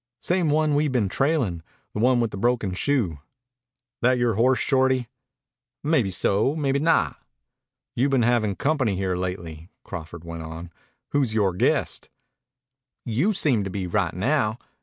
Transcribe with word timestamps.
"Same 0.19 0.49
one 0.49 0.73
we've 0.73 0.91
been 0.91 1.09
trailing. 1.09 1.61
The 1.93 1.99
one 1.99 2.19
with 2.19 2.31
the 2.31 2.35
broken 2.37 2.73
shoe." 2.73 3.19
"That 4.01 4.17
yore 4.17 4.33
horse, 4.33 4.57
Shorty?" 4.57 5.09
"Maybeso. 5.83 6.55
Maybe 6.55 6.79
not." 6.79 7.17
"You've 7.95 8.09
been 8.09 8.23
havin' 8.23 8.55
company 8.55 8.95
here 8.95 9.15
lately," 9.15 9.69
Crawford 9.83 10.23
went 10.23 10.41
on. 10.41 10.71
"Who's 11.09 11.35
yore 11.35 11.53
guest?" 11.53 12.09
"You 13.05 13.31
seem 13.31 13.63
to 13.63 13.69
be 13.69 13.85
right 13.85 14.15
now. 14.15 14.57